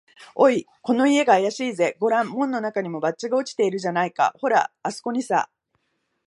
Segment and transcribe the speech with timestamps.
[0.33, 1.95] 「おい、この家があやしいぜ。
[1.99, 4.33] ごらん、門のなかにも、バッジが落ちているじゃないか。
[4.41, 5.47] ほら、あすこにさ」